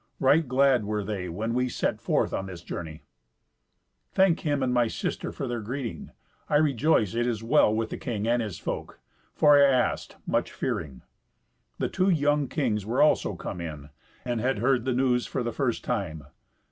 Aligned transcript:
Right 0.19 0.47
glad 0.47 0.85
were 0.85 1.03
they 1.03 1.29
when 1.29 1.53
we 1.53 1.69
set 1.69 2.01
forth 2.01 2.33
on 2.33 2.47
this 2.47 2.63
journey." 2.63 3.03
"Thank 4.13 4.39
him 4.39 4.63
and 4.63 4.73
my 4.73 4.87
sister 4.87 5.31
for 5.31 5.47
their 5.47 5.61
greeting. 5.61 6.09
I 6.49 6.55
rejoice 6.55 7.13
that 7.13 7.19
it 7.19 7.27
is 7.27 7.43
well 7.43 7.71
with 7.71 7.91
the 7.91 7.99
king 7.99 8.27
and 8.27 8.41
his 8.41 8.57
folk, 8.57 8.99
for 9.35 9.63
I 9.63 9.69
asked, 9.69 10.15
much 10.25 10.51
fearing." 10.51 11.03
The 11.77 11.87
two 11.87 12.09
young 12.09 12.47
kings 12.47 12.83
were 12.83 12.99
also 13.03 13.35
come 13.35 13.61
in, 13.61 13.91
and 14.25 14.41
had 14.41 14.57
heard 14.57 14.85
the 14.85 14.93
news 14.93 15.27
for 15.27 15.43
the 15.43 15.53
first 15.53 15.83
time. 15.83 16.23